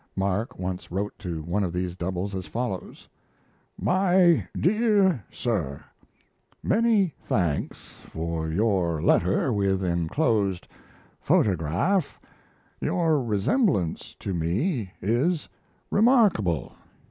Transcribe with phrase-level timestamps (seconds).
[0.15, 3.07] Mark once wrote to one of these doubles as follows:
[3.79, 5.83] MY DEAR SIR
[6.63, 10.67] Many thanks for your letter, with enclosed
[11.19, 12.19] photograph.
[12.79, 15.47] Your resemblance to me is
[15.91, 16.73] remarkable.